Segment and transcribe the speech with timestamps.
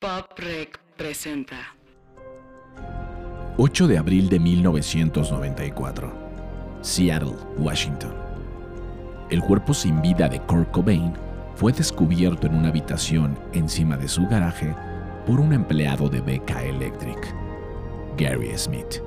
[0.00, 1.74] Pop Rec presenta
[3.56, 6.12] 8 de abril de 1994,
[6.82, 8.14] Seattle, Washington.
[9.28, 11.14] El cuerpo sin vida de Kurt Cobain
[11.56, 14.72] fue descubierto en una habitación encima de su garaje
[15.26, 17.34] por un empleado de BK Electric,
[18.16, 19.02] Gary Smith.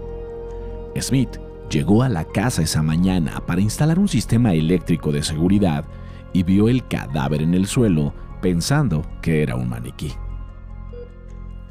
[0.99, 1.39] Smith
[1.69, 5.85] llegó a la casa esa mañana para instalar un sistema eléctrico de seguridad
[6.33, 10.13] y vio el cadáver en el suelo pensando que era un maniquí.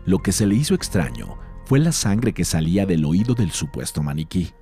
[0.04, 4.02] Lo que se le hizo extraño fue la sangre que salía del oído del supuesto
[4.02, 4.52] maniquí.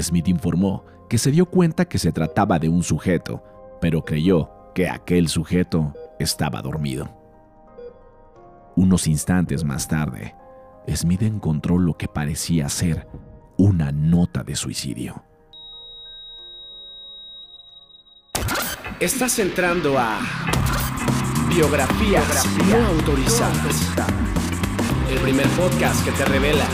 [0.00, 3.42] Smith informó que se dio cuenta que se trataba de un sujeto,
[3.80, 7.08] pero creyó que aquel sujeto estaba dormido.
[8.76, 10.34] Unos instantes más tarde,
[10.94, 13.08] Smith encontró lo que parecía ser
[13.56, 15.24] una nota de suicidio.
[19.00, 20.20] Estás entrando a
[21.48, 23.90] Biografías no autorizadas.
[25.10, 26.64] El primer podcast que te revela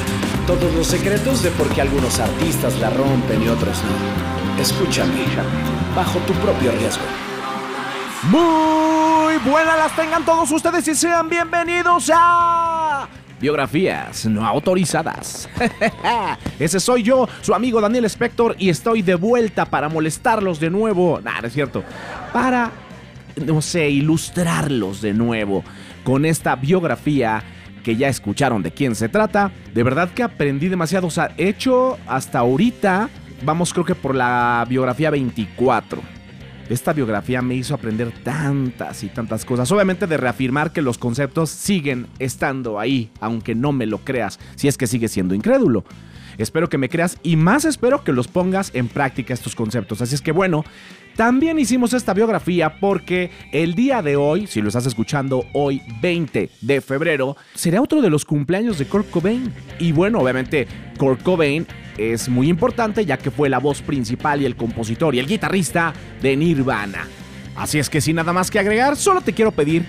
[0.47, 4.61] todos los secretos de por qué algunos artistas la rompen y otros no.
[4.61, 5.25] Escúchame,
[5.95, 7.05] bajo tu propio riesgo.
[8.25, 13.09] Muy buenas las tengan todos ustedes y sean bienvenidos a
[13.41, 15.49] Biografías no autorizadas.
[16.59, 21.21] Ese soy yo, su amigo Daniel Spector, y estoy de vuelta para molestarlos de nuevo.
[21.23, 21.85] Nah, no es cierto.
[22.33, 22.71] Para,
[23.37, 25.65] no sé, ilustrarlos de nuevo
[26.05, 27.43] con esta biografía
[27.83, 29.53] que ya escucharon de quién se trata.
[29.73, 31.07] De verdad que aprendí demasiado.
[31.07, 33.09] O sea, he hecho hasta ahorita,
[33.45, 36.03] vamos creo que por la biografía 24.
[36.69, 39.71] Esta biografía me hizo aprender tantas y tantas cosas.
[39.71, 44.67] Obviamente de reafirmar que los conceptos siguen estando ahí, aunque no me lo creas, si
[44.67, 45.85] es que sigues siendo incrédulo.
[46.39, 50.01] Espero que me creas y más espero que los pongas en práctica estos conceptos.
[50.01, 50.65] Así es que bueno,
[51.17, 56.51] también hicimos esta biografía porque el día de hoy, si lo estás escuchando hoy 20
[56.61, 59.53] de febrero, será otro de los cumpleaños de Kurt Cobain.
[59.79, 60.67] Y bueno, obviamente
[60.99, 61.67] Kurt Cobain
[61.99, 65.93] es muy importante ya que fue la voz principal y el compositor y el guitarrista
[66.21, 67.07] de Nirvana.
[67.55, 69.85] Así es que sin nada más que agregar, solo te quiero pedir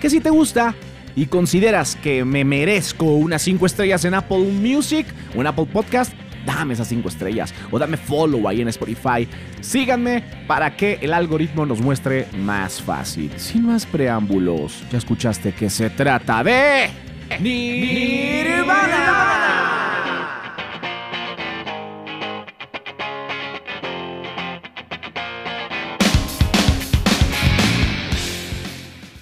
[0.00, 0.74] que si te gusta
[1.16, 6.12] y consideras que me merezco unas 5 estrellas en Apple Music o en Apple Podcast,
[6.44, 9.26] dame esas 5 estrellas o dame follow ahí en Spotify.
[9.60, 13.32] Síganme para que el algoritmo nos muestre más fácil.
[13.36, 16.90] Sin más preámbulos, ya escuchaste que se trata de
[17.40, 19.16] Nirvana.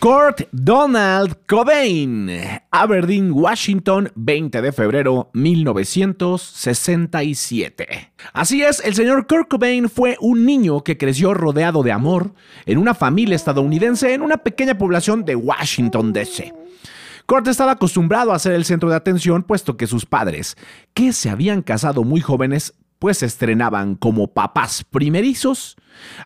[0.04, 2.28] Kurt Donald Cobain,
[2.70, 8.12] Aberdeen, Washington, 20 de febrero 1967.
[8.34, 12.34] Así es, el señor Kurt Cobain fue un niño que creció rodeado de amor
[12.66, 16.52] en una familia estadounidense en una pequeña población de Washington, D.C.
[17.24, 20.58] Kurt estaba acostumbrado a ser el centro de atención puesto que sus padres,
[20.92, 25.76] que se habían casado muy jóvenes, pues se estrenaban como papás primerizos.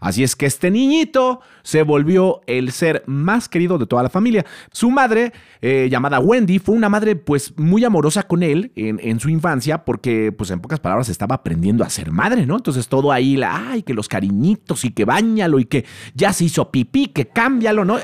[0.00, 4.47] Así es que este niñito se volvió el ser más querido de toda la familia.
[4.71, 9.28] Su madre, eh, llamada Wendy, fue una madre pues muy amorosa con él en, su
[9.28, 12.55] infancia porque pues en pocas palabras estaba aprendiendo a ser madre, ¿no?
[12.55, 15.84] Entonces todo ahí, la, ay, que los cariñitos y que bañalo y que
[16.15, 17.99] ya se hizo pipí, que cámbialo, ¿no?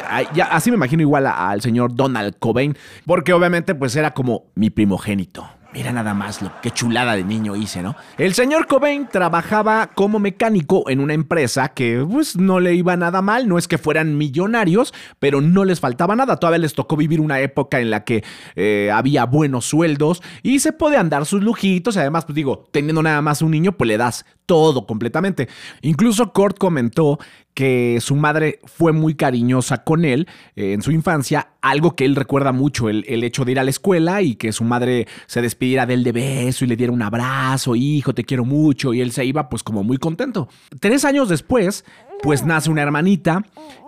[0.50, 2.76] Así me imagino igual al señor Donald Cobain,
[3.06, 5.48] porque obviamente pues era como mi primogénito.
[5.74, 7.96] Mira nada más lo que chulada de niño hice, ¿no?
[8.16, 13.22] El señor Cobain trabajaba como mecánico en una empresa que pues no le iba nada
[13.22, 16.36] mal, no es que fueran millonarios, pero no les faltaba nada.
[16.36, 18.22] Todavía les tocó vivir una época en la que
[18.54, 21.96] eh, había buenos sueldos y se podían dar sus lujitos.
[21.96, 25.48] Y además, pues digo, teniendo nada más un niño, pues le das todo completamente.
[25.82, 27.18] Incluso Kurt comentó
[27.54, 32.16] que su madre fue muy cariñosa con él eh, en su infancia, algo que él
[32.16, 35.40] recuerda mucho, el, el, hecho de ir a la escuela y que su madre se
[35.40, 39.00] despidiera de él de beso y le diera un abrazo, hijo, te quiero mucho, y
[39.00, 40.48] él se iba pues como muy contento.
[40.80, 41.84] Tres años después,
[42.22, 43.44] pues nace una hermanita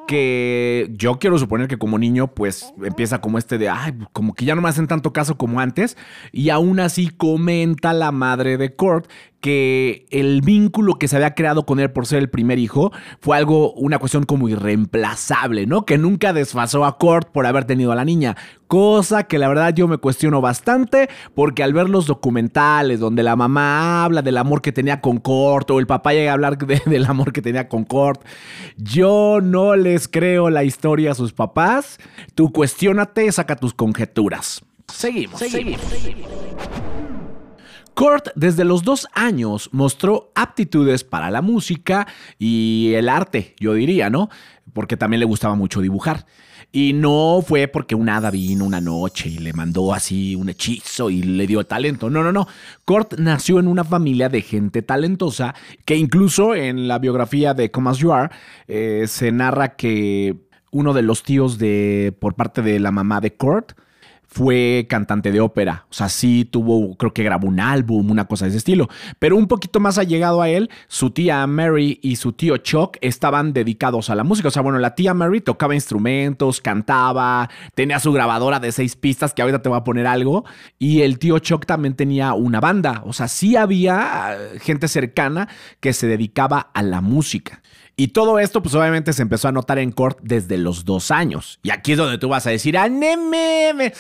[0.07, 4.45] que yo quiero suponer que como niño pues empieza como este de, ay, como que
[4.45, 5.97] ya no me hacen tanto caso como antes
[6.33, 9.09] y aún así comenta la madre de Kurt
[9.47, 13.37] que el vínculo que se había creado con él por ser el primer hijo fue
[13.37, 15.85] algo, una cuestión como irreemplazable, ¿no?
[15.85, 18.37] Que nunca desfasó a Kurt por haber tenido a la niña.
[18.67, 23.37] Cosa que la verdad yo me cuestiono bastante porque al ver los documentales donde la
[23.37, 26.83] mamá habla del amor que tenía con Kurt o el papá llega a hablar de,
[26.85, 28.23] del amor que tenía con Kurt,
[28.77, 31.99] yo no les creo la historia a sus papás.
[32.35, 34.63] Tú cuestiónate, saca tus conjeturas.
[34.93, 35.81] Seguimos, seguimos.
[35.81, 36.31] seguimos.
[37.95, 42.07] Kurt desde los dos años mostró aptitudes para la música
[42.39, 44.29] y el arte, yo diría, ¿no?
[44.75, 46.27] Porque también le gustaba mucho dibujar.
[46.77, 51.09] Y no fue porque un hada vino una noche y le mandó así un hechizo
[51.09, 52.11] y le dio talento.
[52.11, 52.47] No, no, no.
[52.85, 55.55] Kurt nació en una familia de gente talentosa
[55.87, 58.29] que incluso en la biografía de Come As You Are
[58.69, 60.37] eh, se narra que
[60.71, 63.73] uno de los tíos de por parte de la mamá de Kurt
[64.37, 65.87] fue cantante de ópera.
[65.91, 68.87] O sea, sí tuvo, creo que grabó un álbum, una cosa de ese estilo.
[69.19, 73.55] Pero un poquito más allegado a él, su tía Mary y su tío Chuck estaban
[73.55, 74.49] dedicados a la música.
[74.49, 79.33] O sea, bueno, la tía Mary tocaba instrumentos, cantaba, tenía su grabadora de seis pistas,
[79.33, 80.45] que ahorita te voy a poner algo.
[80.79, 83.05] Y el tío Chuck también tenía una banda.
[83.07, 85.49] O sea, sí había eh, gente cercana
[85.81, 87.63] que se dedicaba a la música.
[87.99, 91.59] Y todo esto, pues obviamente se empezó a notar en Court desde los dos años.
[91.63, 93.95] Y aquí es donde tú vas a decir, ¡Anememe!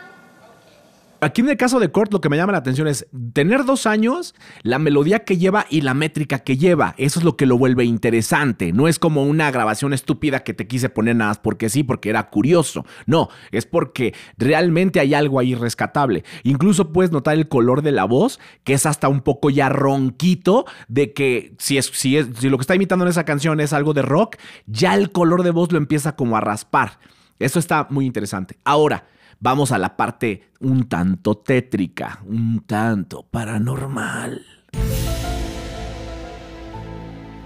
[1.26, 3.88] Aquí en el caso de Kurt lo que me llama la atención es tener dos
[3.88, 6.94] años, la melodía que lleva y la métrica que lleva.
[7.00, 8.72] Eso es lo que lo vuelve interesante.
[8.72, 12.12] No es como una grabación estúpida que te quise poner nada más porque sí, porque
[12.12, 12.86] era curioso.
[13.08, 16.24] No, es porque realmente hay algo ahí rescatable.
[16.44, 20.66] Incluso puedes notar el color de la voz, que es hasta un poco ya ronquito,
[20.90, 23.74] de que si, es, si, es, si lo que está imitando en esa canción es
[23.74, 24.36] algo de rock,
[24.68, 27.00] ya el color de voz lo empieza como a raspar.
[27.40, 28.60] Eso está muy interesante.
[28.64, 29.06] Ahora,
[29.40, 34.46] vamos a la parte un tanto tétrica, un tanto paranormal.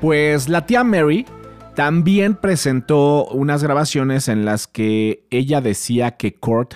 [0.01, 1.25] Pues la tía Mary
[1.75, 6.75] también presentó unas grabaciones en las que ella decía que Kurt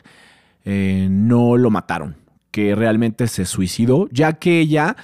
[0.65, 2.17] eh, no lo mataron,
[2.51, 4.95] que realmente se suicidó, ya que ella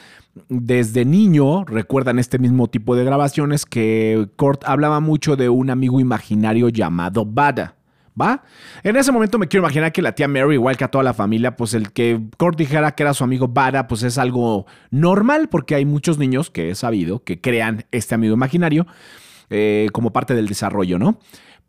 [0.48, 6.00] desde niño, recuerdan este mismo tipo de grabaciones, que Kurt hablaba mucho de un amigo
[6.00, 7.76] imaginario llamado Bada.
[8.20, 8.44] ¿Va?
[8.84, 11.14] En ese momento me quiero imaginar que la tía Mary, igual que a toda la
[11.14, 15.50] familia, pues el que Kurt dijera que era su amigo Bada, pues es algo normal,
[15.50, 18.88] porque hay muchos niños que he sabido que crean este amigo imaginario
[19.50, 21.20] eh, como parte del desarrollo, ¿no?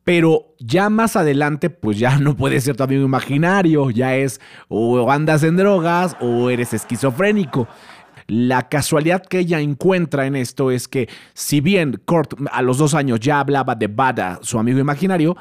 [0.05, 5.11] Pero ya más adelante, pues ya no puede ser tu amigo imaginario, ya es o
[5.11, 7.69] andas en drogas o eres esquizofrénico.
[8.27, 12.95] La casualidad que ella encuentra en esto es que, si bien Kurt a los dos
[12.95, 15.37] años ya hablaba de Bada, su amigo imaginario,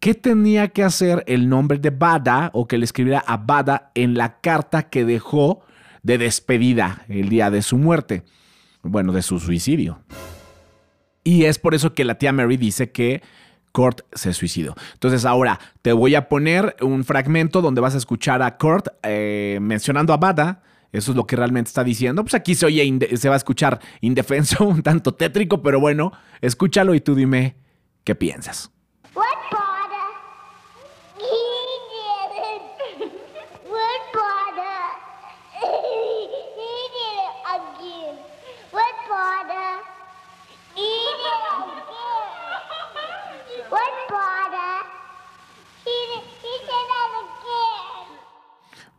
[0.00, 4.14] ¿Qué tenía que hacer el nombre de Bada o que le escribiera a Bada en
[4.14, 5.60] la carta que dejó
[6.02, 8.22] de despedida el día de su muerte?
[8.82, 10.00] Bueno, de su suicidio.
[11.22, 13.20] Y es por eso que la tía Mary dice que
[13.72, 14.74] Kurt se suicidó.
[14.94, 19.58] Entonces ahora te voy a poner un fragmento donde vas a escuchar a Kurt eh,
[19.60, 20.62] mencionando a Bada.
[20.92, 22.22] Eso es lo que realmente está diciendo.
[22.22, 26.10] Pues aquí se oye, se va a escuchar indefenso, un tanto tétrico, pero bueno,
[26.40, 27.56] escúchalo y tú dime
[28.02, 28.72] qué piensas.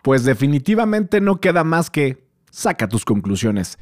[0.02, 3.78] Pues definitivamente no queda más que saca tus conclusiones.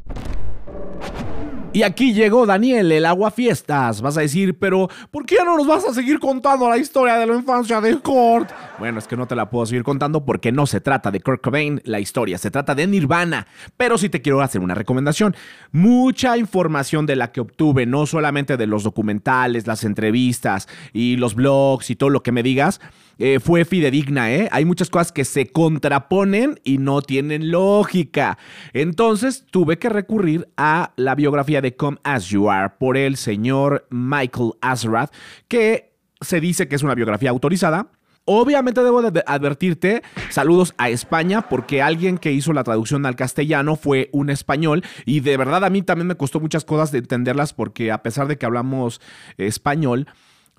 [1.71, 4.01] Y aquí llegó Daniel, el agua fiestas.
[4.01, 7.27] Vas a decir, pero ¿por qué no nos vas a seguir contando la historia de
[7.27, 8.49] la infancia de Kurt?
[8.79, 11.43] Bueno, es que no te la puedo seguir contando porque no se trata de Kurt
[11.43, 13.45] Cobain la historia, se trata de Nirvana.
[13.77, 15.35] Pero sí te quiero hacer una recomendación.
[15.71, 21.35] Mucha información de la que obtuve, no solamente de los documentales, las entrevistas y los
[21.35, 22.81] blogs y todo lo que me digas,
[23.19, 24.47] eh, fue fidedigna, ¿eh?
[24.51, 28.37] Hay muchas cosas que se contraponen y no tienen lógica.
[28.71, 33.85] Entonces tuve que recurrir a la biografía de Come As You Are por el señor
[33.89, 35.13] Michael Azrath,
[35.49, 37.91] que se dice que es una biografía autorizada.
[38.23, 43.75] Obviamente debo de advertirte, saludos a España, porque alguien que hizo la traducción al castellano
[43.75, 47.53] fue un español y de verdad a mí también me costó muchas cosas de entenderlas
[47.53, 49.01] porque a pesar de que hablamos
[49.37, 50.07] español,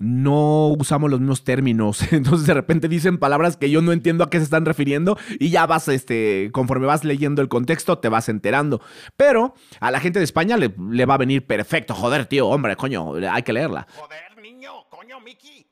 [0.01, 2.01] no usamos los mismos términos.
[2.11, 5.49] Entonces de repente dicen palabras que yo no entiendo a qué se están refiriendo y
[5.49, 8.81] ya vas, este, conforme vas leyendo el contexto, te vas enterando.
[9.15, 11.93] Pero a la gente de España le, le va a venir perfecto.
[11.93, 13.87] Joder, tío, hombre, coño, hay que leerla.
[13.95, 15.67] Joder, niño, coño, Mickey.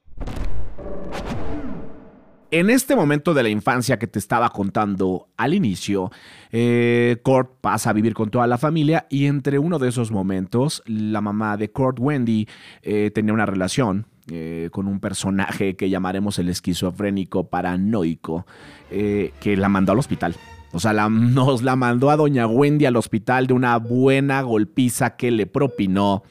[2.52, 6.12] En este momento de la infancia que te estaba contando al inicio,
[6.52, 10.82] eh, Kurt pasa a vivir con toda la familia y entre uno de esos momentos,
[10.88, 12.48] la mamá de Kurt, Wendy,
[12.82, 18.46] eh, tenía una relación eh, con un personaje que llamaremos el esquizofrénico paranoico,
[18.92, 20.36] eh, que la mandó al hospital.
[20.72, 25.32] O sea, nos la mandó a doña Wendy al hospital de una buena golpiza que
[25.32, 26.24] le propinó.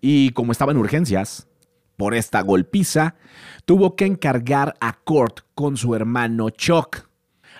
[0.00, 1.48] Y como estaba en urgencias,
[1.96, 3.16] por esta golpiza,
[3.64, 7.08] tuvo que encargar a Kurt con su hermano Chuck.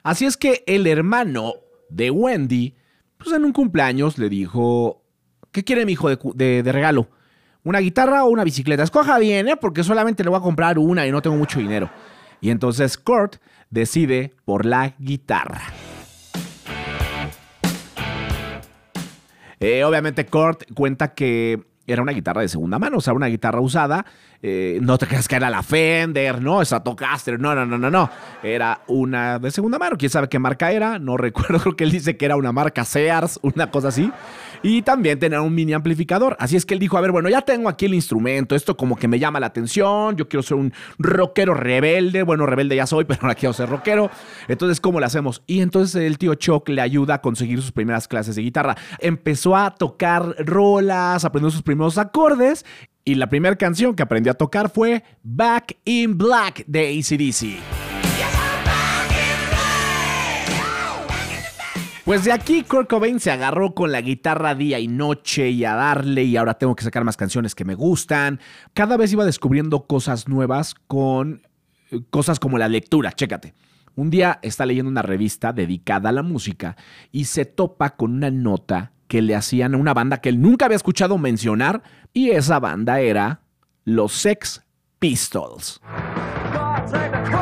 [0.03, 1.55] Así es que el hermano
[1.89, 2.75] de Wendy,
[3.17, 5.03] pues en un cumpleaños le dijo,
[5.51, 7.09] ¿qué quiere mi hijo de regalo?
[7.65, 8.83] ¿Una guitarra o una bicicleta?
[8.83, 9.57] Escoja bien, ¿eh?
[9.57, 11.91] porque solamente le voy a comprar una y no tengo mucho dinero.
[12.41, 13.37] Y entonces Kurt
[13.69, 15.63] decide por la guitarra.
[19.61, 23.61] Eh, obviamente Kurt cuenta que era una guitarra de segunda mano, o sea, una guitarra
[23.61, 24.05] usada.
[24.41, 28.11] Eh, no te creas que era la Fender, no, Stratocaster, no, no, no, no, no.
[28.43, 31.91] Era una de segunda mano, quién sabe qué marca era, no recuerdo, creo que él
[31.91, 34.13] dice que era una marca Sears, una cosa así.
[34.63, 36.37] Y también tenía un mini amplificador.
[36.41, 38.97] Así es que él dijo, a ver, bueno, ya tengo aquí el instrumento, esto como
[38.97, 43.05] que me llama la atención, yo quiero ser un rockero rebelde, bueno, rebelde ya soy,
[43.09, 44.11] pero ahora quiero ser rockero.
[44.49, 45.43] Entonces, ¿cómo le hacemos?
[45.47, 48.77] Y entonces el tío Chuck le ayuda a conseguir sus primeras clases de guitarra.
[48.99, 52.65] Empezó a tocar rolas, aprendió sus primeros acordes.
[53.05, 57.98] Y la primera canción que aprendió a tocar fue Back in Black de ACDC.
[62.09, 65.75] Pues de aquí Kurt Cobain se agarró con la guitarra día y noche y a
[65.75, 68.41] darle y ahora tengo que sacar más canciones que me gustan.
[68.73, 71.47] Cada vez iba descubriendo cosas nuevas con
[71.91, 73.53] eh, cosas como la lectura, chécate.
[73.95, 76.79] Un día está leyendo una revista dedicada a la música
[77.13, 80.65] y se topa con una nota que le hacían a una banda que él nunca
[80.65, 81.83] había escuchado mencionar
[82.15, 83.43] y esa banda era
[83.85, 84.65] los Sex
[84.99, 85.79] Pistols.
[86.55, 87.38] God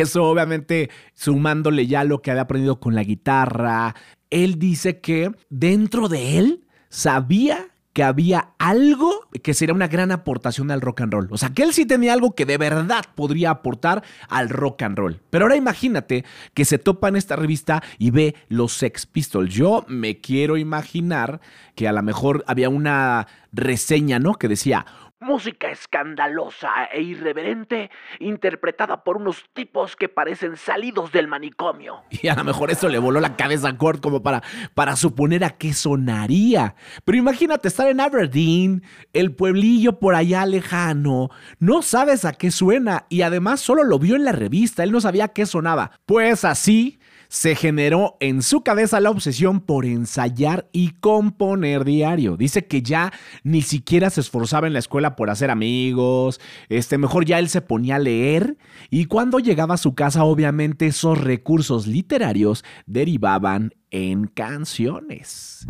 [0.00, 3.94] Eso obviamente sumándole ya lo que había aprendido con la guitarra.
[4.30, 10.70] Él dice que dentro de él sabía que había algo que sería una gran aportación
[10.70, 11.28] al rock and roll.
[11.30, 14.96] O sea, que él sí tenía algo que de verdad podría aportar al rock and
[14.96, 15.20] roll.
[15.30, 19.52] Pero ahora imagínate que se topa en esta revista y ve los Sex Pistols.
[19.52, 21.40] Yo me quiero imaginar
[21.74, 24.34] que a lo mejor había una reseña, ¿no?
[24.34, 24.86] Que decía,
[25.22, 32.02] Música escandalosa e irreverente interpretada por unos tipos que parecen salidos del manicomio.
[32.22, 34.42] Y a lo mejor eso le voló la cabeza a Kurt como para,
[34.74, 36.74] para suponer a qué sonaría.
[37.04, 41.30] Pero imagínate estar en Aberdeen, el pueblillo por allá lejano.
[41.60, 44.82] No sabes a qué suena y además solo lo vio en la revista.
[44.82, 45.92] Él no sabía a qué sonaba.
[46.04, 46.98] Pues así
[47.32, 52.36] se generó en su cabeza la obsesión por ensayar y componer diario.
[52.36, 53.10] Dice que ya
[53.42, 57.62] ni siquiera se esforzaba en la escuela por hacer amigos, este mejor ya él se
[57.62, 58.58] ponía a leer
[58.90, 65.66] y cuando llegaba a su casa obviamente esos recursos literarios derivaban en canciones.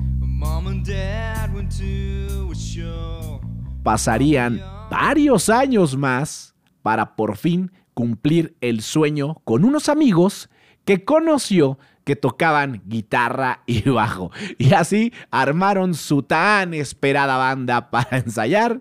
[3.85, 10.49] Pasarían varios años más para por fin cumplir el sueño con unos amigos
[10.85, 14.31] que conoció que tocaban guitarra y bajo.
[14.59, 18.81] Y así armaron su tan esperada banda para ensayar.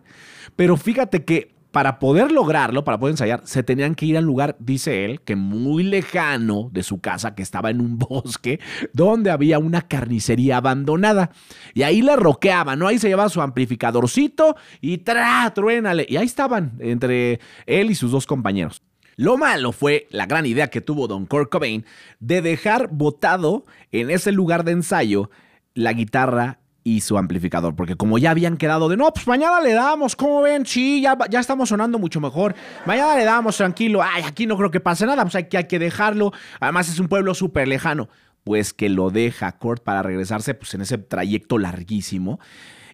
[0.56, 4.58] Pero fíjate que para poder lograrlo, para poder ensayar, se tenían que ir al lugar,
[4.60, 8.60] dice él, que muy lejano de su casa, que estaba en un bosque,
[8.92, 11.32] donde había una carnicería abandonada.
[11.74, 12.88] Y ahí le roqueaban, ¿no?
[12.88, 16.06] Ahí se llevaba su amplificadorcito y tra, truénale.
[16.10, 18.84] Y ahí estaban, entre él y sus dos compañeros.
[19.16, 21.86] Lo malo fue la gran idea que tuvo Don Kurt Cobain
[22.20, 25.30] de dejar botado en ese lugar de ensayo
[25.74, 29.74] la guitarra y su amplificador, porque como ya habían quedado de no, pues mañana le
[29.74, 30.66] damos, ¿cómo ven?
[30.66, 32.56] Sí, ya, ya estamos sonando mucho mejor.
[32.86, 34.02] Mañana le damos, tranquilo.
[34.02, 36.32] Ay, aquí no creo que pase nada, pues hay que, hay que dejarlo.
[36.60, 38.10] Además es un pueblo súper lejano.
[38.44, 42.40] Pues que lo deja Kurt para regresarse pues, en ese trayecto larguísimo.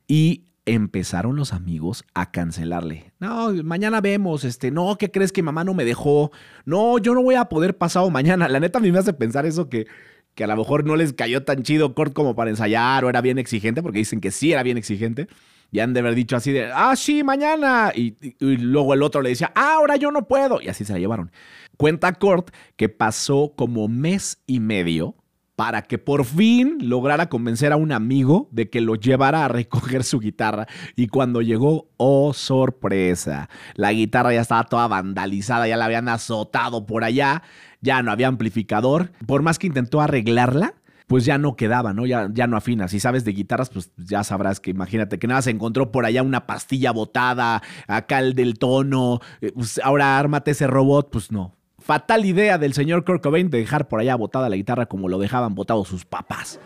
[0.05, 3.13] Y empezaron los amigos a cancelarle.
[3.19, 6.31] No, mañana vemos, este, no, ¿qué crees que mamá no me dejó?
[6.65, 8.49] No, yo no voy a poder pasado mañana.
[8.49, 9.87] La neta a mí me hace pensar eso que,
[10.35, 13.21] que a lo mejor no les cayó tan chido Kurt como para ensayar o era
[13.21, 15.27] bien exigente, porque dicen que sí era bien exigente.
[15.71, 17.91] Y han de haber dicho así de, ah, sí, mañana.
[17.95, 20.61] Y, luego el otro le decía, ah, ahora yo no puedo.
[20.61, 21.31] Y así se la llevaron.
[21.77, 25.15] Cuenta Kurt que pasó como mes y medio
[25.57, 30.03] para que por fin lograra convencer a un amigo de que lo llevara a recoger
[30.03, 30.67] su guitarra.
[30.95, 36.85] Y cuando llegó, oh sorpresa, la guitarra ya estaba toda vandalizada, ya la habían azotado
[36.85, 37.41] por allá,
[37.81, 39.11] ya no había amplificador.
[39.25, 40.75] Por más que intentó arreglarla,
[41.07, 42.05] pues ya no quedaba, ¿no?
[42.05, 42.87] Ya, ya no afina.
[42.87, 46.21] Si sabes de guitarras, pues ya sabrás que imagínate que nada se encontró por allá
[46.21, 51.56] una pastilla botada, acá el del tono, eh, pues ahora ármate ese robot, pues no.
[51.87, 55.19] Fatal idea del señor Kurt Cobain de dejar por allá botada la guitarra como lo
[55.19, 56.59] dejaban botado sus papás.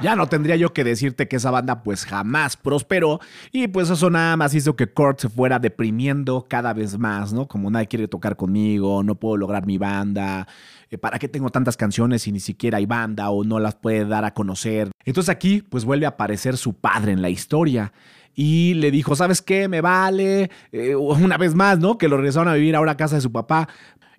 [0.00, 3.20] Ya no tendría yo que decirte que esa banda pues jamás prosperó
[3.52, 7.48] y pues eso nada más hizo que Kurt se fuera deprimiendo cada vez más, ¿no?
[7.48, 10.48] Como nadie quiere tocar conmigo, no puedo lograr mi banda,
[10.90, 14.06] eh, ¿para qué tengo tantas canciones si ni siquiera hay banda o no las puede
[14.06, 14.90] dar a conocer?
[15.04, 17.92] Entonces aquí pues vuelve a aparecer su padre en la historia
[18.34, 19.68] y le dijo, ¿sabes qué?
[19.68, 21.98] Me vale, eh, una vez más, ¿no?
[21.98, 23.68] Que lo regresaron a vivir ahora a casa de su papá.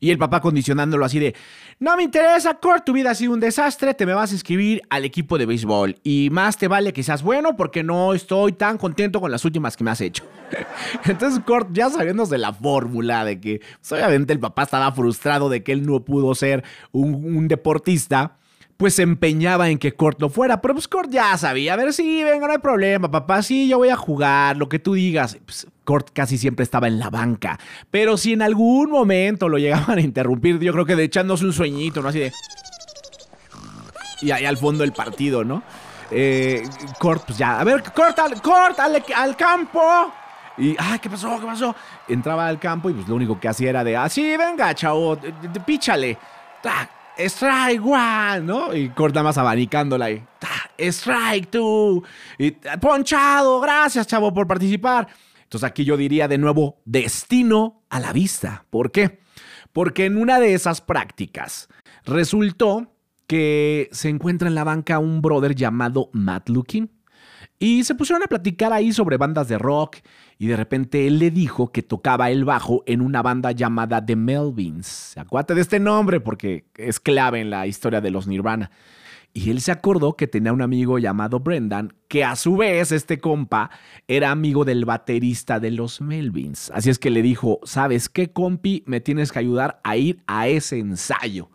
[0.04, 1.36] Y el papá condicionándolo así de,
[1.78, 4.82] no me interesa, Kurt, tu vida ha sido un desastre, te me vas a inscribir
[4.90, 5.98] al equipo de béisbol.
[6.04, 9.78] Y más te vale que seas bueno porque no estoy tan contento con las últimas
[9.78, 10.24] que me has hecho.
[11.06, 15.62] Entonces Kurt, ya sabiéndose la fórmula de que pues, obviamente el papá estaba frustrado de
[15.62, 18.40] que él no pudo ser un, un deportista,
[18.82, 20.60] pues se empeñaba en que Kurt lo fuera.
[20.60, 23.78] Pero pues Kurt ya sabía, a ver, sí, venga, no hay problema, papá, sí, yo
[23.78, 25.38] voy a jugar, lo que tú digas.
[25.46, 27.60] Pues, Kurt casi siempre estaba en la banca.
[27.92, 31.54] Pero si en algún momento lo llegaban a interrumpir, yo creo que de echándose un
[31.54, 32.10] sueñito, ¿no?
[32.10, 32.32] Así de...
[34.24, 35.62] Y ahí al fondo el partido, ¿no?
[36.10, 36.68] Eh,
[37.00, 40.12] pues ya, a ver, Kurt, al, Kurt, al, al campo.
[40.58, 41.40] Y, ay, ¿qué pasó?
[41.40, 41.76] ¿Qué pasó?
[42.08, 45.18] Entraba al campo y pues lo único que hacía era de, ah, sí, venga, chavo,
[45.18, 45.32] d-
[45.68, 46.18] píchale.
[46.64, 47.01] ¡Tac!
[47.18, 48.74] Strike one, ¿no?
[48.76, 50.24] Y corta más abanicándola ahí.
[50.78, 52.04] Strike two.
[52.38, 55.08] Y, ponchado, gracias, chavo, por participar.
[55.44, 58.66] Entonces aquí yo diría de nuevo, destino a la vista.
[58.70, 59.20] ¿Por qué?
[59.74, 61.68] Porque en una de esas prácticas
[62.06, 62.96] resultó
[63.28, 66.92] que se encuentra en la banca un brother llamado Matt Lukin.
[67.62, 69.98] Y se pusieron a platicar ahí sobre bandas de rock
[70.40, 74.16] y de repente él le dijo que tocaba el bajo en una banda llamada The
[74.16, 75.16] Melvins.
[75.16, 78.72] Acuérdate de este nombre porque es clave en la historia de los Nirvana.
[79.32, 83.20] Y él se acordó que tenía un amigo llamado Brendan, que a su vez este
[83.20, 83.70] compa
[84.08, 86.72] era amigo del baterista de los Melvins.
[86.74, 88.82] Así es que le dijo, ¿sabes qué, compi?
[88.88, 91.52] Me tienes que ayudar a ir a ese ensayo.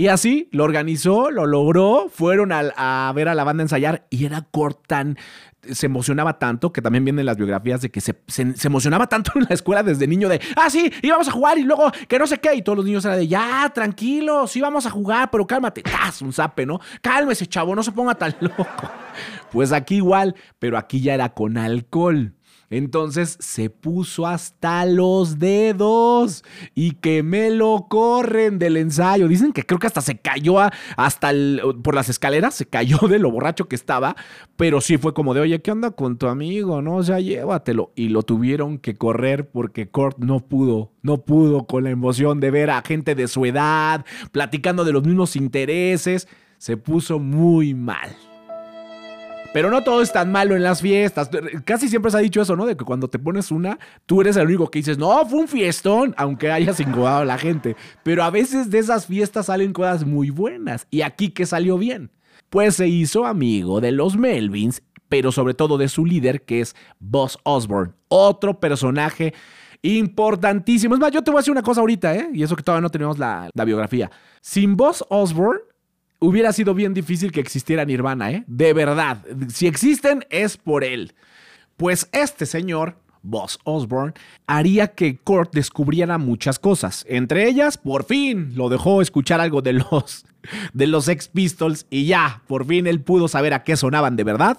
[0.00, 4.40] Y así lo organizó, lo logró, fueron a, ver a la banda ensayar y era
[4.50, 5.18] Cortan.
[5.60, 9.32] Se emocionaba tanto, que también vienen las biografías de que se, se- se emocionaba tanto
[9.38, 12.26] en la escuela desde niño de, ah, sí, íbamos a jugar y luego que no
[12.26, 12.54] sé qué.
[12.54, 15.82] Y todos los niños eran de, ya, tranquilo, sí vamos a jugar, pero cálmate.
[15.82, 16.22] ¡Tas!
[16.22, 16.80] Un zape, ¿no?
[17.02, 18.64] Cálmese, chavo, no se ponga tan loco.
[19.52, 22.32] Pues aquí igual, pero aquí ya era con alcohol.
[22.70, 29.26] Entonces se puso hasta los dedos y que me lo corren del ensayo.
[29.26, 30.58] Dicen que creo que hasta se cayó
[30.96, 31.32] hasta
[31.82, 34.14] por las escaleras, se cayó de lo borracho que estaba,
[34.56, 36.80] pero sí fue como de, oye, ¿qué onda con tu amigo?
[36.80, 37.90] No, o sea, llévatelo.
[37.96, 42.52] Y lo tuvieron que correr porque Kurt no pudo, no pudo con la emoción de
[42.52, 46.28] ver a gente de su edad, platicando de los mismos intereses.
[46.58, 48.29] Se puso muy mal.
[49.52, 51.28] Pero no todo es tan malo en las fiestas.
[51.64, 52.66] Casi siempre se ha dicho eso, ¿no?
[52.66, 55.48] De que cuando te pones una, tú eres el único que dices, no, fue un
[55.48, 57.74] fiestón, aunque hayas incomodado a la gente.
[58.04, 60.86] Pero a veces de esas fiestas salen cosas muy buenas.
[60.90, 62.12] Y aquí que salió bien.
[62.48, 66.76] Pues se hizo amigo de los Melvins, pero sobre todo de su líder, que es
[67.00, 67.94] Buzz Osborne.
[68.08, 69.34] Otro personaje
[69.82, 70.94] importantísimo.
[70.94, 72.28] Es más, yo te voy a decir una cosa ahorita, ¿eh?
[72.32, 74.10] Y eso que todavía no tenemos la, la biografía.
[74.40, 75.60] Sin Buzz Osborne,
[76.20, 78.44] hubiera sido bien difícil que existiera Nirvana, ¿eh?
[78.46, 79.24] De verdad.
[79.48, 81.14] Si existen, es por él.
[81.76, 84.12] Pues este señor, Buzz Osborne,
[84.46, 87.04] haría que Kurt descubriera muchas cosas.
[87.08, 90.26] Entre ellas, por fin, lo dejó escuchar algo de los,
[90.72, 94.24] de los Sex Pistols y ya, por fin él pudo saber a qué sonaban de
[94.24, 94.58] verdad.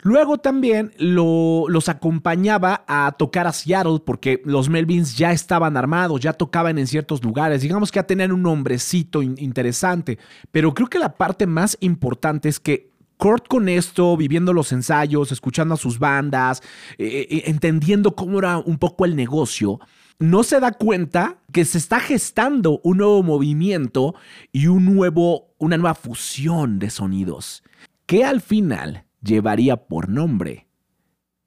[0.00, 6.20] Luego también lo- los acompañaba a tocar a Seattle porque los Melvins ya estaban armados,
[6.20, 10.18] ya tocaban en ciertos lugares, digamos que ya tenían un nombrecito in- interesante.
[10.52, 15.32] Pero creo que la parte más importante es que Kurt con esto, viviendo los ensayos,
[15.32, 16.62] escuchando a sus bandas,
[16.98, 19.80] eh, eh, entendiendo cómo era un poco el negocio,
[20.20, 24.14] no se da cuenta que se está gestando un nuevo movimiento
[24.52, 27.64] y un nuevo, una nueva fusión de sonidos,
[28.06, 30.68] que al final llevaría por nombre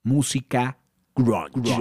[0.03, 0.77] música
[1.15, 1.75] grunge.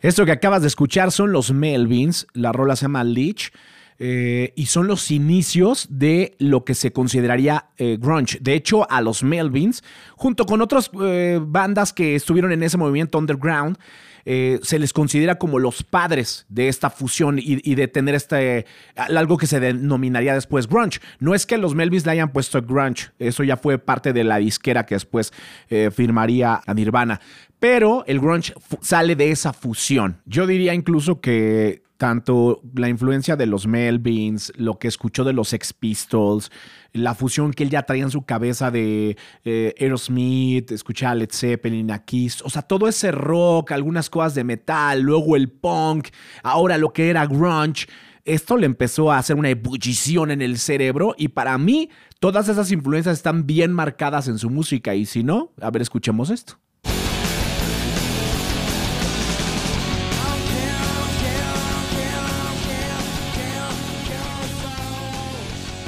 [0.00, 3.52] Esto que acabas de escuchar son los Melvins, la rola se llama Leech,
[3.98, 8.38] eh, y son los inicios de lo que se consideraría eh, grunge.
[8.40, 9.84] De hecho, a los Melvins,
[10.16, 13.78] junto con otras eh, bandas que estuvieron en ese movimiento underground,
[14.24, 19.36] eh, se les considera como los padres de esta fusión y, de tener este, algo
[19.38, 21.00] que se denominaría después grunge.
[21.18, 24.38] No es que los Melvins le hayan puesto grunge, eso ya fue parte de la
[24.38, 25.32] disquera que después
[25.68, 27.20] eh, firmaría a Nirvana.
[27.58, 30.20] Pero el grunge sale de esa fusión.
[30.26, 35.50] Yo diría incluso que tanto la influencia de los Melvins, lo que escuchó de los
[35.50, 36.50] Sex Pistols,
[36.92, 41.30] la fusión que él ya traía en su cabeza de eh, Aerosmith, escuchar a Led
[41.30, 46.08] Zeppelin, a Kiss, o sea, todo ese rock, algunas cosas de metal, luego el punk,
[46.42, 47.86] ahora lo que era grunge.
[48.24, 51.88] Esto le empezó a hacer una ebullición en el cerebro y para mí
[52.18, 56.30] todas esas influencias están bien marcadas en su música y si no, a ver, escuchemos
[56.30, 56.58] esto.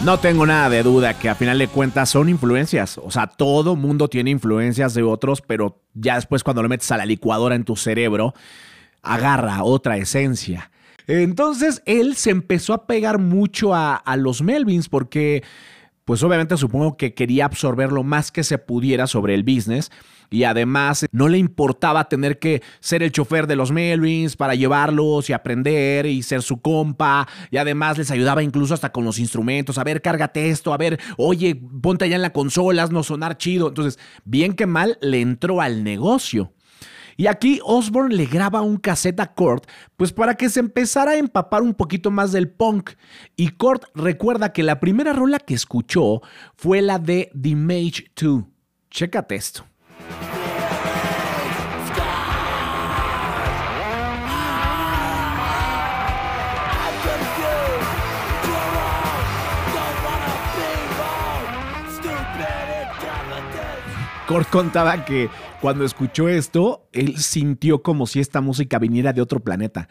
[0.04, 2.98] No tengo nada de duda que a final de cuentas son influencias.
[2.98, 6.98] O sea, todo mundo tiene influencias de otros, pero ya después cuando lo metes a
[6.98, 8.34] la licuadora en tu cerebro,
[9.00, 10.70] agarra otra esencia.
[11.06, 15.42] Entonces él se empezó a pegar mucho a, a los Melvins porque,
[16.04, 19.90] pues obviamente supongo que quería absorber lo más que se pudiera sobre el business
[20.30, 25.30] y además no le importaba tener que ser el chofer de los Melvins para llevarlos
[25.30, 29.78] y aprender y ser su compa y además les ayudaba incluso hasta con los instrumentos,
[29.78, 33.68] a ver, cárgate esto, a ver, oye, ponte allá en la consola, no sonar chido.
[33.68, 36.52] Entonces, bien que mal, le entró al negocio.
[37.16, 41.16] Y aquí Osborne le graba un cassette a Kurt, pues para que se empezara a
[41.16, 42.90] empapar un poquito más del punk.
[43.36, 46.20] Y Kurt recuerda que la primera rola que escuchó
[46.56, 48.44] fue la de The Mage 2.
[48.90, 49.64] Chécate esto.
[64.26, 65.28] Kurt contaba que
[65.60, 69.88] cuando escuchó esto, él sintió como si esta música viniera de otro planeta.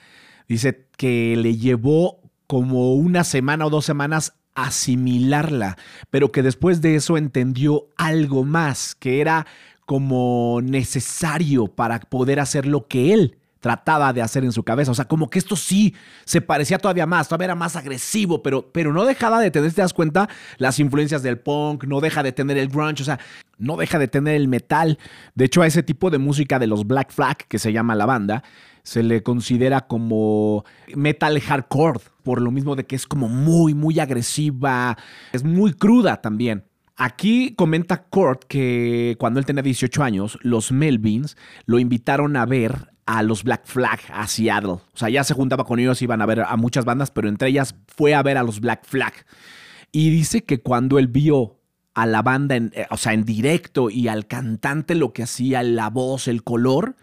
[0.48, 5.78] Dice que le llevó como una semana o dos semanas asimilarla,
[6.10, 9.46] pero que después de eso entendió algo más, que era
[9.86, 14.92] como necesario para poder hacer lo que él trataba de hacer en su cabeza.
[14.92, 15.96] O sea, como que esto sí
[16.26, 19.82] se parecía todavía más, todavía era más agresivo, pero, pero no dejaba de tener, ¿te
[19.82, 20.28] das cuenta?
[20.58, 23.22] Las influencias del punk, no deja de tener el grunge, o sea,
[23.58, 25.00] no deja de tener el metal.
[25.34, 28.06] De hecho, a ese tipo de música de los Black Flag, que se llama la
[28.06, 28.44] banda,
[28.84, 33.98] se le considera como metal hardcore, por lo mismo de que es como muy, muy
[33.98, 34.98] agresiva,
[35.32, 36.66] es muy cruda también.
[36.98, 42.93] Aquí comenta Kurt que cuando él tenía 18 años, los Melvins lo invitaron a ver
[43.06, 44.72] a los Black Flag a Seattle.
[44.72, 47.50] O sea, ya se juntaba con ellos, iban a ver a muchas bandas, pero entre
[47.50, 49.14] ellas fue a ver a los Black Flag.
[49.92, 51.60] Y dice que cuando él vio
[51.94, 55.62] a la banda, en, eh, o sea, en directo y al cantante lo que hacía,
[55.64, 56.96] la voz, el color,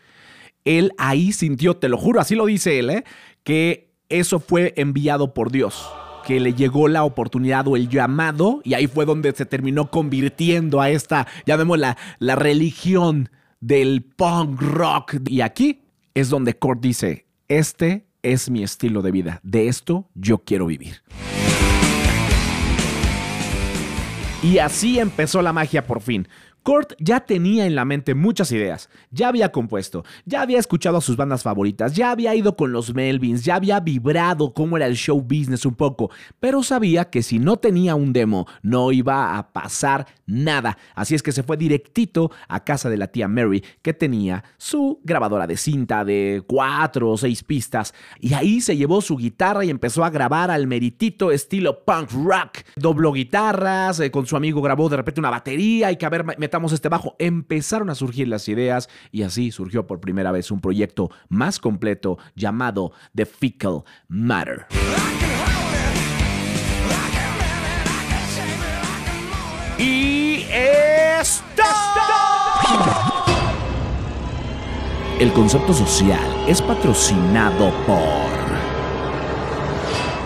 [0.64, 3.04] él ahí sintió, te lo juro, así lo dice él, ¿eh?
[3.44, 5.88] que eso fue enviado por Dios,
[6.26, 10.80] que le llegó la oportunidad o el llamado y ahí fue donde se terminó convirtiendo
[10.80, 15.14] a esta, llamémosla, la religión del punk rock.
[15.28, 15.82] Y aquí
[16.20, 21.02] es donde Kurt dice, este es mi estilo de vida, de esto yo quiero vivir.
[24.42, 26.28] Y así empezó la magia por fin.
[26.70, 31.00] Kurt ya tenía en la mente muchas ideas, ya había compuesto, ya había escuchado a
[31.00, 34.94] sus bandas favoritas, ya había ido con los Melvins, ya había vibrado cómo era el
[34.94, 39.52] show business un poco, pero sabía que si no tenía un demo no iba a
[39.52, 43.92] pasar nada, así es que se fue directito a casa de la tía Mary que
[43.92, 49.16] tenía su grabadora de cinta de cuatro o seis pistas y ahí se llevó su
[49.16, 54.37] guitarra y empezó a grabar al meritito estilo punk rock, dobló guitarras, eh, con su
[54.37, 56.24] amigo grabó de repente una batería y que a ver
[56.68, 61.10] este bajo, empezaron a surgir las ideas y así surgió por primera vez un proyecto
[61.28, 64.66] más completo llamado The Fecal Matter.
[69.78, 71.62] Y esto.
[75.18, 78.40] El concepto social es patrocinado por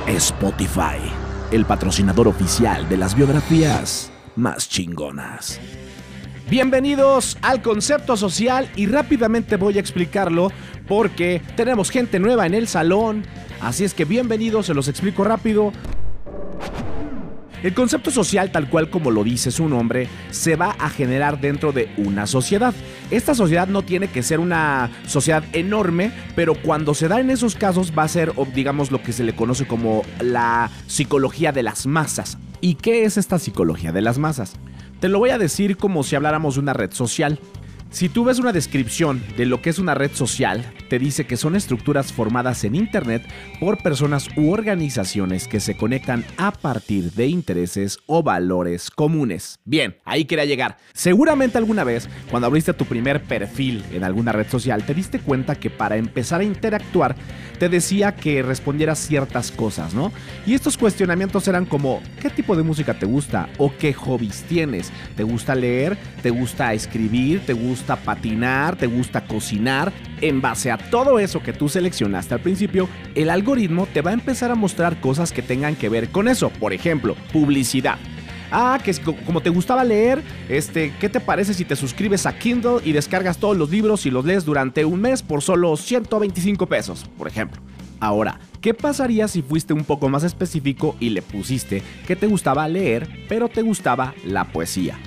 [0.09, 0.99] Spotify,
[1.51, 5.61] el patrocinador oficial de las biografías más chingonas.
[6.51, 10.53] Bienvenidos al concepto social y rápidamente voy a explicarlo
[10.87, 13.25] porque tenemos gente nueva en el salón,
[13.63, 15.73] así es que bienvenidos, se los explico rápido.
[17.63, 21.73] El concepto social, tal cual como lo dice su nombre, se va a generar dentro
[21.73, 22.75] de una sociedad.
[23.11, 27.55] Esta sociedad no tiene que ser una sociedad enorme, pero cuando se da en esos
[27.55, 31.87] casos va a ser, digamos, lo que se le conoce como la psicología de las
[31.87, 32.37] masas.
[32.61, 34.59] ¿Y qué es esta psicología de las masas?
[35.05, 37.39] Te lo voy a decir como si habláramos de una red social.
[37.91, 41.37] Si tú ves una descripción de lo que es una red social, te dice que
[41.37, 43.23] son estructuras formadas en Internet
[43.61, 49.61] por personas u organizaciones que se conectan a partir de intereses o valores comunes.
[49.67, 50.79] Bien, ahí quería llegar.
[50.95, 55.55] Seguramente alguna vez, cuando abriste tu primer perfil en alguna red social, te diste cuenta
[55.55, 57.15] que para empezar a interactuar,
[57.59, 60.13] te decía que respondieras ciertas cosas, ¿no?
[60.47, 63.49] Y estos cuestionamientos eran como, ¿qué tipo de música te gusta?
[63.59, 64.93] ¿O qué hobbies tienes?
[65.17, 65.97] ¿Te gusta leer?
[66.23, 67.41] ¿Te gusta escribir?
[67.47, 68.77] ¿Te gusta patinar?
[68.77, 69.93] ¿Te gusta cocinar?
[70.21, 74.15] En base a todo eso que tú seleccionaste al principio, el algoritmo te va a
[74.15, 76.51] empezar a mostrar cosas que tengan que ver con eso.
[76.51, 77.99] Por ejemplo, publicidad.
[78.51, 78.93] Ah, que
[79.27, 83.39] como te gustaba leer, este, ¿qué te parece si te suscribes a Kindle y descargas
[83.39, 87.61] todos los libros y los lees durante un mes por solo 125 pesos, por ejemplo?
[88.01, 92.69] Ahora, ¿qué pasaría si fuiste un poco más específico y le pusiste que te gustaba
[92.69, 94.99] leer, pero te gustaba la poesía?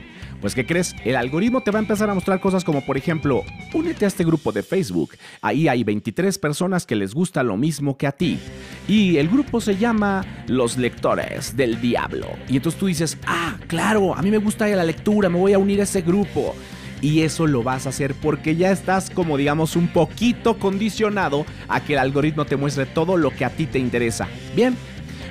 [0.41, 0.95] Pues ¿qué crees?
[1.03, 4.23] El algoritmo te va a empezar a mostrar cosas como por ejemplo, únete a este
[4.23, 5.15] grupo de Facebook.
[5.41, 8.39] Ahí hay 23 personas que les gusta lo mismo que a ti.
[8.87, 12.27] Y el grupo se llama Los Lectores del Diablo.
[12.47, 15.59] Y entonces tú dices, ah, claro, a mí me gusta la lectura, me voy a
[15.59, 16.55] unir a ese grupo.
[17.01, 21.83] Y eso lo vas a hacer porque ya estás como digamos un poquito condicionado a
[21.83, 24.27] que el algoritmo te muestre todo lo que a ti te interesa.
[24.55, 24.75] Bien,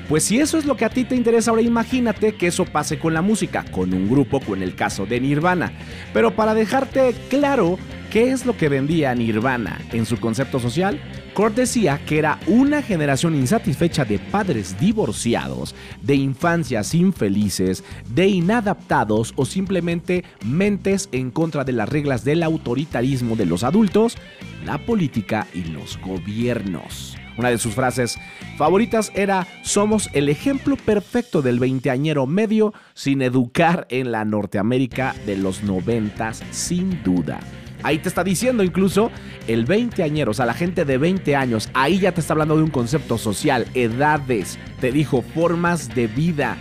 [0.09, 2.99] pues si eso es lo que a ti te interesa, ahora imagínate que eso pase
[2.99, 5.73] con la música, con un grupo, con el caso de Nirvana.
[6.13, 7.79] Pero para dejarte claro
[8.11, 11.01] qué es lo que vendía Nirvana en su concepto social,
[11.35, 19.35] Kurt decía que era una generación insatisfecha de padres divorciados, de infancias infelices, de inadaptados
[19.37, 24.17] o simplemente mentes en contra de las reglas del autoritarismo de los adultos,
[24.65, 27.19] la política y los gobiernos.
[27.37, 28.19] Una de sus frases
[28.57, 35.37] favoritas era Somos el ejemplo perfecto del veinteañero medio sin educar en la Norteamérica de
[35.37, 37.41] los noventas sin duda.
[37.83, 39.11] Ahí te está diciendo incluso
[39.47, 42.63] el veinteañero, o sea, la gente de 20 años, ahí ya te está hablando de
[42.63, 46.57] un concepto social, edades, te dijo formas de vida,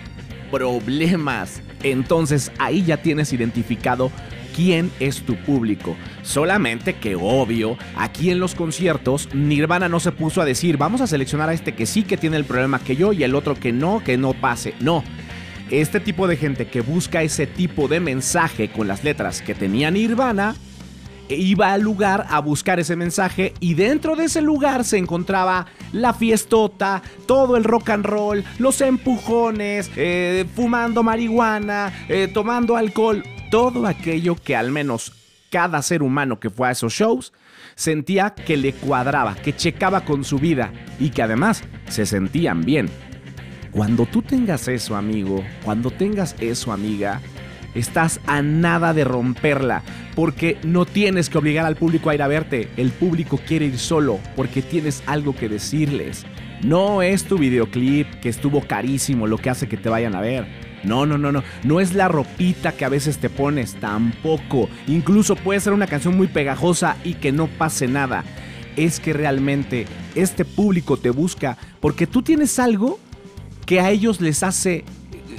[0.51, 1.61] problemas.
[1.83, 4.11] Entonces ahí ya tienes identificado
[4.55, 5.95] quién es tu público.
[6.23, 11.07] Solamente que obvio, aquí en los conciertos, Nirvana no se puso a decir, vamos a
[11.07, 13.73] seleccionar a este que sí que tiene el problema que yo y el otro que
[13.73, 14.73] no, que no pase.
[14.79, 15.03] No.
[15.71, 19.91] Este tipo de gente que busca ese tipo de mensaje con las letras que tenía
[19.91, 20.55] Nirvana,
[21.27, 26.13] iba al lugar a buscar ese mensaje y dentro de ese lugar se encontraba la
[26.13, 33.23] fiestota, todo el rock and roll, los empujones, eh, fumando marihuana, eh, tomando alcohol,
[33.55, 35.13] todo aquello que al menos
[35.49, 37.31] cada ser humano que fue a esos shows
[37.75, 42.89] sentía que le cuadraba, que checaba con su vida y que además se sentían bien.
[43.71, 47.21] Cuando tú tengas eso, amigo, cuando tengas eso, amiga,
[47.75, 49.83] estás a nada de romperla,
[50.15, 53.79] porque no tienes que obligar al público a ir a verte, el público quiere ir
[53.79, 56.25] solo, porque tienes algo que decirles.
[56.61, 60.64] No es tu videoclip que estuvo carísimo lo que hace que te vayan a ver.
[60.85, 61.43] No, no, no, no.
[61.63, 64.69] No es la ropita que a veces te pones, tampoco.
[64.87, 68.23] Incluso puede ser una canción muy pegajosa y que no pase nada.
[68.75, 72.99] Es que realmente este público te busca porque tú tienes algo
[73.65, 74.85] que a ellos les hace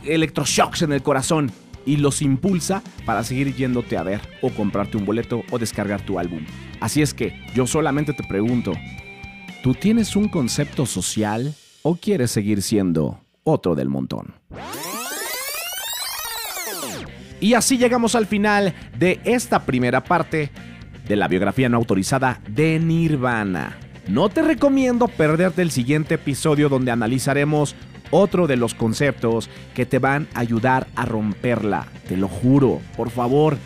[0.05, 1.53] electroshocks en el corazón
[1.85, 6.19] y los impulsa para seguir yéndote a ver o comprarte un boleto o descargar tu
[6.19, 6.45] álbum.
[6.81, 8.73] Así es que yo solamente te pregunto,
[9.63, 14.35] ¿tú tienes un concepto social o quieres seguir siendo otro del montón?
[17.41, 20.51] Y así llegamos al final de esta primera parte
[21.07, 23.77] de la biografía no autorizada de Nirvana.
[24.09, 27.75] No te recomiendo perderte el siguiente episodio donde analizaremos
[28.11, 31.87] otro de los conceptos que te van a ayudar a romperla.
[32.09, 33.59] Te lo juro, por favor.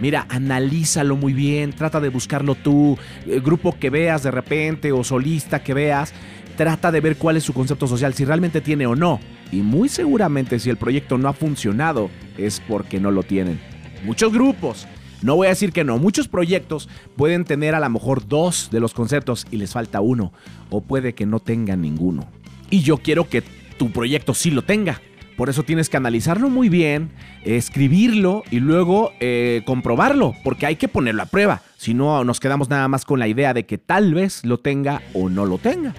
[0.00, 5.02] Mira, analízalo muy bien, trata de buscarlo tú, el grupo que veas de repente o
[5.02, 6.12] solista que veas,
[6.56, 9.20] trata de ver cuál es su concepto social, si realmente tiene o no.
[9.52, 13.60] Y muy seguramente si el proyecto no ha funcionado es porque no lo tienen.
[14.04, 14.86] Muchos grupos,
[15.22, 18.80] no voy a decir que no, muchos proyectos pueden tener a lo mejor dos de
[18.80, 20.32] los conceptos y les falta uno,
[20.70, 22.28] o puede que no tengan ninguno.
[22.70, 23.42] Y yo quiero que
[23.78, 25.00] tu proyecto sí lo tenga.
[25.36, 27.10] Por eso tienes que analizarlo muy bien,
[27.44, 31.60] escribirlo y luego eh, comprobarlo, porque hay que ponerlo a prueba.
[31.76, 35.02] Si no, nos quedamos nada más con la idea de que tal vez lo tenga
[35.12, 35.94] o no lo tenga.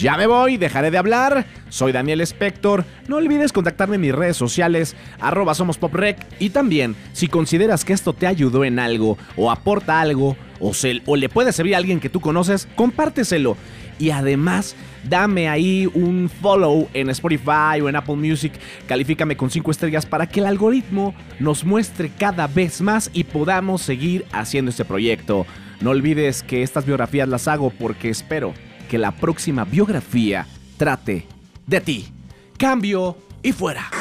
[0.00, 1.44] Ya me voy, dejaré de hablar.
[1.68, 2.86] Soy Daniel Spector.
[3.06, 6.16] No olvides contactarme en mis redes sociales, arroba somos poprec.
[6.38, 11.02] Y también, si consideras que esto te ayudó en algo, o aporta algo, o, se,
[11.04, 13.58] o le puede servir a alguien que tú conoces, compárteselo.
[13.98, 14.74] y además
[15.06, 18.54] dame ahí un follow en Spotify o en Apple Music,
[18.88, 23.82] califícame con 5 estrellas para que el algoritmo nos muestre cada vez más y podamos
[23.82, 25.46] seguir haciendo este proyecto.
[25.82, 28.54] No olvides que estas biografías las hago porque espero
[28.90, 31.24] que la próxima biografía trate
[31.64, 32.08] de ti.
[32.58, 33.99] Cambio y fuera.